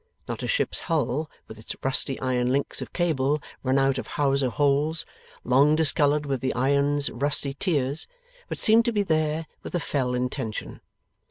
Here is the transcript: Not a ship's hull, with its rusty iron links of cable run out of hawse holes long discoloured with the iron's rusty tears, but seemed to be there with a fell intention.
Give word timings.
Not 0.27 0.41
a 0.41 0.47
ship's 0.47 0.79
hull, 0.89 1.29
with 1.47 1.59
its 1.59 1.75
rusty 1.83 2.19
iron 2.19 2.51
links 2.51 2.81
of 2.81 2.91
cable 2.91 3.39
run 3.61 3.77
out 3.77 3.99
of 3.99 4.07
hawse 4.17 4.41
holes 4.41 5.05
long 5.43 5.75
discoloured 5.75 6.25
with 6.25 6.41
the 6.41 6.55
iron's 6.55 7.11
rusty 7.11 7.53
tears, 7.53 8.07
but 8.49 8.57
seemed 8.57 8.85
to 8.85 8.91
be 8.91 9.03
there 9.03 9.45
with 9.61 9.75
a 9.75 9.79
fell 9.79 10.15
intention. 10.15 10.81